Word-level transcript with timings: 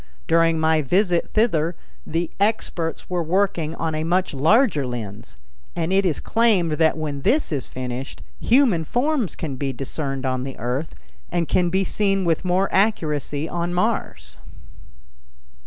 During 0.25 0.59
my 0.59 0.81
visit 0.81 1.29
thither 1.35 1.75
the 2.07 2.31
experts 2.39 3.07
were 3.07 3.21
working 3.21 3.75
on 3.75 3.93
a 3.93 4.03
much 4.03 4.33
larger 4.33 4.87
lens, 4.87 5.37
and 5.75 5.93
it 5.93 6.07
is 6.07 6.19
claimed 6.19 6.71
that 6.79 6.97
when 6.97 7.21
this 7.21 7.51
is 7.51 7.67
finished 7.67 8.23
human 8.39 8.83
forms 8.83 9.35
can 9.35 9.57
be 9.57 9.71
discerned 9.71 10.25
on 10.25 10.43
the 10.43 10.57
Earth 10.57 10.95
and 11.31 11.47
can 11.47 11.69
be 11.69 11.83
seen 11.83 12.25
with 12.25 12.43
more 12.43 12.67
accuracy 12.71 13.47
on 13.47 13.75
Mars. 13.75 14.37